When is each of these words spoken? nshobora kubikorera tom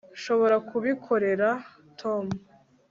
nshobora 0.17 0.55
kubikorera 0.69 1.49
tom 1.99 2.25